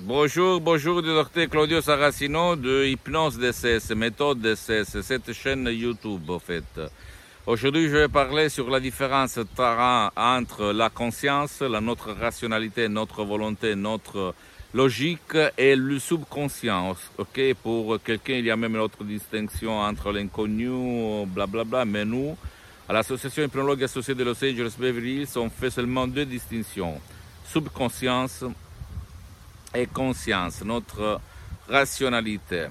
[0.00, 6.38] Bonjour, bonjour du docteur Claudio Saracino de Hypnose DCS, méthode DCS, cette chaîne YouTube en
[6.38, 6.64] fait.
[7.46, 14.34] Aujourd'hui, je vais parler sur la différence entre la conscience, notre rationalité, notre volonté, notre
[14.74, 16.94] logique et le subconscient.
[17.16, 22.36] Ok, pour quelqu'un, il y a même une autre distinction entre l'inconnu, blablabla, mais nous,
[22.86, 27.00] à l'association hypnologue associée de Los Angeles Beverly Hills, on fait seulement deux distinctions.
[27.46, 28.44] Subconscience
[29.76, 31.20] et conscience, notre
[31.68, 32.66] rationalité.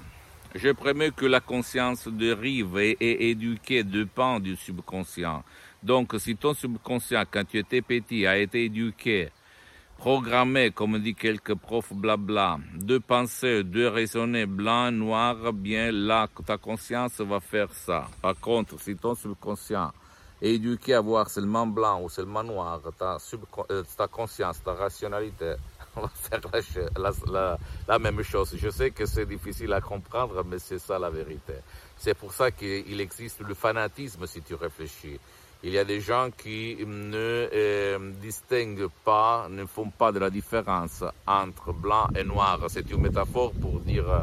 [0.54, 5.44] Je promets que la conscience dérive et est éduquée dépend du subconscient.
[5.82, 9.30] Donc, si ton subconscient, quand tu étais petit, a été éduqué,
[9.98, 16.58] programmé, comme dit quelques profs blabla, de penser, de raisonner blanc, noir, bien là, ta
[16.58, 18.08] conscience va faire ça.
[18.20, 19.92] Par contre, si ton subconscient
[20.42, 23.18] est éduqué à voir seulement blanc ou seulement noir, ta,
[23.70, 25.54] euh, ta conscience, ta rationalité,
[25.96, 27.58] on va faire
[27.88, 28.54] la, même chose.
[28.56, 31.54] Je sais que c'est difficile à comprendre, mais c'est ça la vérité.
[31.96, 35.18] C'est pour ça qu'il existe le fanatisme, si tu réfléchis.
[35.62, 40.28] Il y a des gens qui ne euh, distinguent pas, ne font pas de la
[40.30, 42.60] différence entre blanc et noir.
[42.68, 44.22] C'est une métaphore pour dire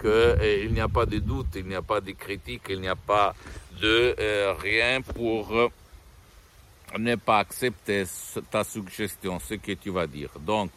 [0.00, 2.88] qu'il euh, n'y a pas de doute, il n'y a pas de critique, il n'y
[2.88, 3.34] a pas
[3.80, 5.70] de euh, rien pour
[6.96, 8.04] ne pas accepter
[8.50, 10.30] ta suggestion, ce que tu vas dire.
[10.40, 10.70] Donc,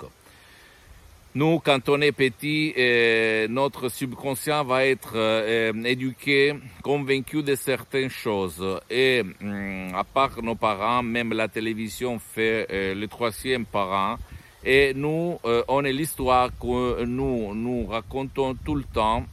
[1.34, 8.10] nous, quand on est petit, euh, notre subconscient va être euh, éduqué, convaincu de certaines
[8.10, 8.62] choses.
[8.90, 14.18] Et hum, à part nos parents, même la télévision fait euh, le troisième parent.
[14.66, 19.26] Et nous, euh, on est l'histoire que nous nous racontons tout le temps,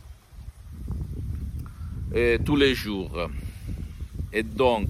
[2.15, 3.29] et tous les jours.
[4.33, 4.89] Et donc,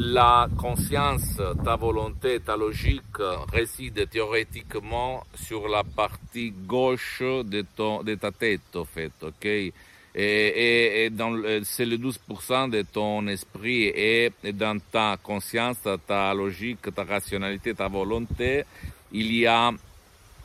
[0.00, 3.18] la conscience, ta volonté, ta logique
[3.52, 9.44] réside théoriquement sur la partie gauche de, ton, de ta tête, en fait, ok?
[9.44, 9.72] Et,
[11.64, 17.74] c'est le 12% de ton esprit et, et dans ta conscience, ta logique, ta rationalité,
[17.74, 18.62] ta volonté,
[19.10, 19.72] il y a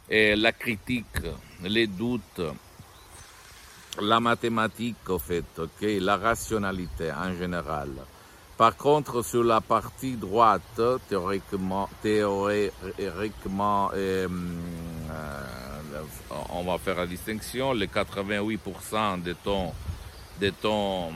[0.09, 1.21] eh, la critique,
[1.63, 2.41] les doutes,
[4.01, 5.81] la mathématique, en fait, ok?
[5.99, 7.91] La rationalité en général.
[8.57, 14.27] Par contre, sur la partie droite, théoriquement, euh,
[15.11, 16.03] euh,
[16.49, 19.71] on va faire la distinction, les 88% de ton,
[20.39, 21.09] de ton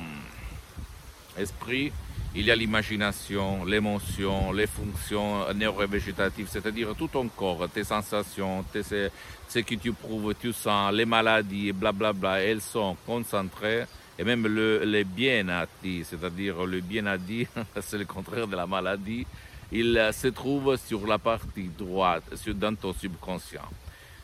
[1.37, 1.91] esprit,
[2.33, 8.81] il y a l'imagination, l'émotion, les fonctions neurovégétatives, c'est-à-dire tout ton corps, tes sensations, tes,
[8.83, 13.85] ce que tu prouves, tu sens, les maladies, blablabla, bla, bla, elles sont concentrées
[14.19, 17.47] et même le, le bien à dire, c'est-à-dire le bien à dire,
[17.81, 19.25] c'est le contraire de la maladie,
[19.71, 22.23] il se trouve sur la partie droite,
[22.55, 23.69] dans ton subconscient.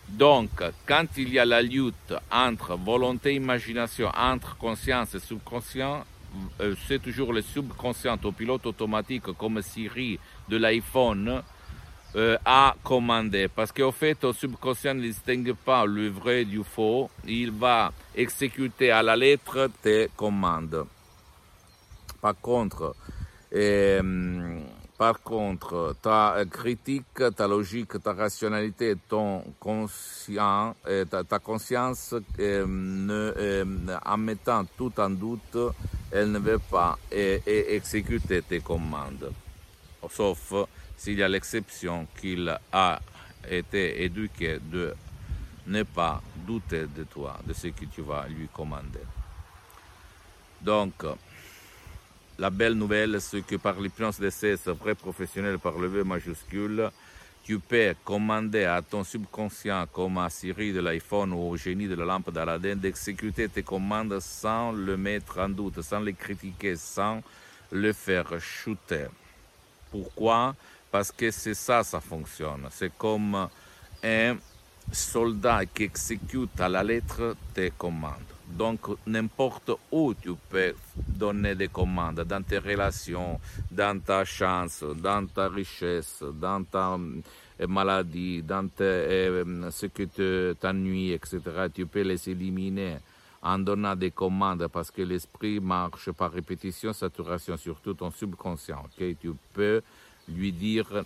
[0.09, 0.49] Donc,
[0.85, 6.05] quand il y a la lutte entre volonté imagination, entre conscience et subconscient,
[6.61, 11.41] euh, c'est toujours le subconscient au pilote automatique comme Siri de l'iPhone
[12.15, 13.47] euh, à commander.
[13.47, 17.09] Parce qu'au fait, ton subconscient ne distingue pas le vrai du faux.
[17.27, 20.85] Il va exécuter à la lettre tes commandes.
[22.21, 22.95] Par contre,
[23.53, 24.59] euh,
[24.97, 33.65] par contre, ta critique, ta logique, ta rationalité, ton conscient, euh, ta, conscience, euh,
[34.05, 35.57] en mettant tout en doute,
[36.11, 39.31] elle ne veut pas exécuter tes commandes.
[40.09, 40.53] Sauf
[40.97, 43.01] s'il y a l'exception qu'il a
[43.49, 44.93] été éduqué de
[45.67, 48.99] ne pas douter de toi, de ce que tu vas lui commander.
[50.61, 51.05] Donc,
[52.39, 56.89] la belle nouvelle, c'est que par l'hypnose de ces vrais professionnels par le V majuscule,
[57.43, 61.95] tu peux commander à ton subconscient, comme à Siri de l'iPhone ou au génie de
[61.95, 67.21] la lampe d'Aladin, d'exécuter tes commandes sans le mettre en doute, sans les critiquer, sans
[67.71, 69.07] le faire chuter.
[69.91, 70.55] Pourquoi?
[70.93, 72.67] Parce que c'est ça, ça fonctionne.
[72.69, 73.49] C'est comme
[74.03, 74.37] un
[74.91, 78.31] soldat qui exécute à la lettre tes commandes.
[78.47, 83.39] Donc, n'importe où tu peux donner des commandes, dans tes relations,
[83.71, 86.99] dans ta chance, dans ta richesse, dans ta
[87.67, 91.39] maladies, dans ce que t'ennuie, etc.,
[91.73, 92.97] tu peux les éliminer
[93.41, 98.83] en donnant des commandes parce que l'esprit marche par répétition, saturation, surtout ton subconscient.
[98.95, 99.15] Tu
[99.53, 99.81] peux
[100.29, 101.03] lui dire,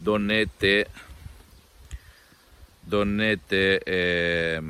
[0.00, 0.86] donner tes,
[3.48, 4.60] tes euh,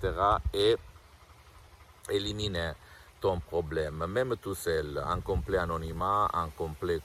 [0.52, 0.74] Et
[2.10, 2.72] éliminer
[3.20, 7.02] ton problème, même tout seul, en complet anonymat, en complète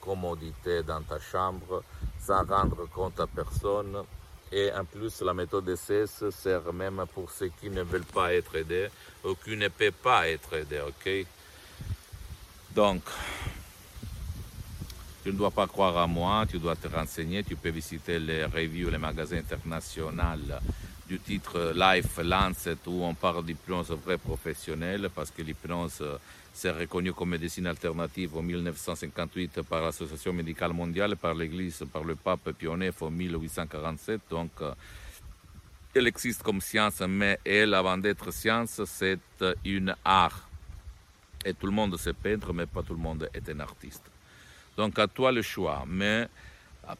[0.00, 1.82] commodité dans ta chambre,
[2.18, 4.04] sans rendre compte à personne
[4.52, 8.56] et en plus, la méthode DCS sert même pour ceux qui ne veulent pas être
[8.56, 8.88] aidés
[9.24, 11.26] ou qui ne peuvent pas être aidés, ok?
[12.74, 13.02] Donc,
[15.22, 18.44] tu ne dois pas croire à moi, tu dois te renseigner, tu peux visiter les
[18.44, 20.10] reviews, les magasins internationaux
[21.10, 26.04] du titre Life Lancet où on parle d'hypnose vrai professionnelle parce que l'hypnose
[26.52, 32.14] c'est reconnu comme médecine alternative en 1958 par l'Association médicale mondiale, par l'Église, par le
[32.14, 34.20] pape Pionnet en 1847.
[34.30, 34.72] Donc, euh,
[35.94, 39.18] elle existe comme science, mais elle, avant d'être science, c'est
[39.64, 40.48] une art.
[41.44, 44.04] Et tout le monde sait peindre, mais pas tout le monde est un artiste.
[44.76, 45.84] Donc, à toi le choix.
[45.88, 46.28] Mais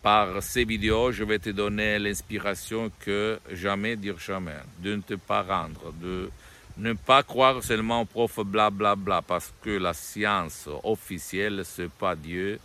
[0.02, 5.14] par ces vidéos, je vais te donner l'inspiration que jamais dire jamais, de ne te
[5.14, 6.30] pas rendre, de
[6.76, 11.90] ne pas croire seulement au prof blablabla, bla, bla, parce que la science officielle, c'est
[11.90, 12.58] pas Dieu.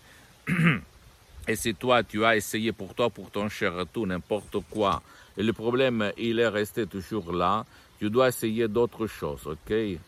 [1.47, 5.01] Et c'est toi, tu as essayé pour toi, pour ton cher tout, n'importe quoi.
[5.37, 7.65] Et le problème, il est resté toujours là.
[7.99, 9.71] Tu dois essayer d'autres choses, ok?
[9.71, 9.99] Et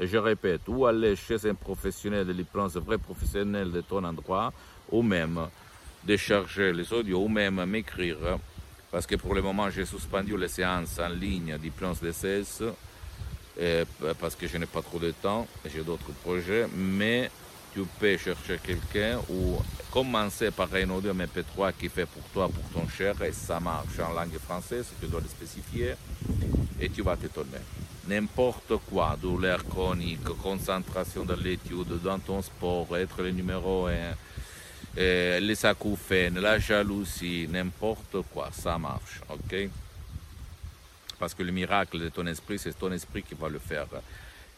[0.00, 4.52] je répète, ou aller chez un professionnel de l'hypnose, vrai professionnel de ton endroit,
[4.90, 5.48] ou même
[6.06, 8.38] décharger les audios, ou même m'écrire.
[8.90, 12.62] Parce que pour le moment, j'ai suspendu les séances en ligne d'hypnose DCS
[14.20, 17.30] parce que je n'ai pas trop de temps, j'ai d'autres projets, mais
[17.72, 19.58] tu peux chercher quelqu'un ou
[19.90, 23.98] commencer par un audio MP3 qui fait pour toi, pour ton cher, et ça marche
[24.00, 25.94] en langue française, tu dois le spécifier,
[26.80, 27.62] et tu vas t'étonner.
[28.08, 33.88] N'importe quoi, douleur chronique, concentration dans l'étude, dans ton sport, être le numéro
[34.96, 39.68] un, les acouphènes, la jalousie, n'importe quoi, ça marche, ok?
[41.18, 43.86] Parce que le miracle de ton esprit, c'est ton esprit qui va le faire.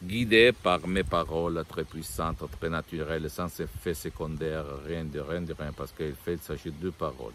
[0.02, 5.54] Guidé par mes paroles très puissantes, très naturelles, sans effet secondaire, rien de rien de
[5.54, 7.32] rien, parce qu'il fait, s'agit de paroles.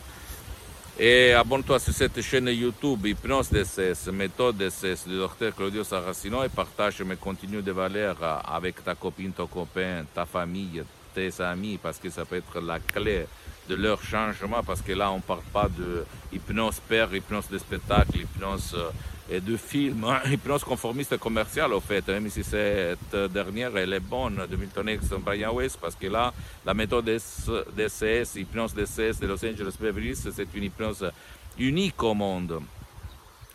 [0.98, 6.48] Et abonne-toi sur cette chaîne YouTube, Hypnose DSS, méthode DSS du docteur Claudio Saracino et
[6.48, 8.16] partage mes contenus de valeur
[8.46, 12.78] avec ta copine, ton copain, ta famille, tes amis, parce que ça peut être la
[12.78, 13.26] clé
[13.68, 17.58] de leur changement, parce que là, on ne parle pas de hypnose père, hypnose de
[17.58, 18.76] spectacle, hypnose
[19.30, 20.20] euh, de film, hein.
[20.30, 25.06] hypnose conformiste commerciale, au fait, même si cette dernière, elle est bonne de Milton X
[25.24, 26.32] Brian West, parce que là,
[26.64, 31.10] la méthode DCS, hypnose DCS de Los Angeles Beverly c'est une hypnose
[31.58, 32.60] unique au monde,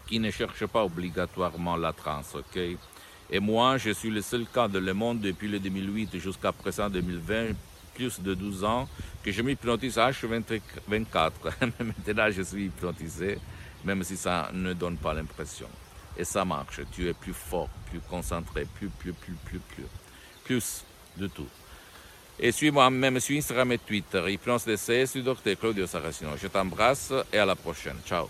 [0.08, 2.60] qui ne cherche pas obligatoirement la transe, ok?
[3.32, 6.90] Et moi, je suis le seul cas de le monde depuis le 2008 jusqu'à présent
[6.90, 7.50] 2020,
[8.00, 8.88] plus de 12 ans,
[9.22, 11.32] que je m'hypnotise à H24.
[11.62, 13.38] Maintenant, je suis hypnotisé,
[13.84, 15.68] même si ça ne donne pas l'impression.
[16.18, 16.80] Et ça marche.
[16.94, 19.86] Tu es plus fort, plus concentré, plus, plus, plus, plus, plus.
[20.46, 20.84] Plus
[21.18, 21.48] de tout.
[22.40, 24.24] Et suis-moi même sur Instagram et Twitter.
[24.30, 24.66] Hypnose
[25.14, 26.32] du docteur Claudio Saracino.
[26.42, 27.98] Je t'embrasse et à la prochaine.
[28.06, 28.30] Ciao.